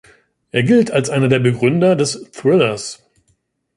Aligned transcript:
Er 0.49 0.63
gilt 0.63 0.89
als 0.89 1.11
einer 1.11 1.27
der 1.27 1.37
Begründer 1.37 1.95
des 1.95 2.31
Thrillers. 2.31 3.07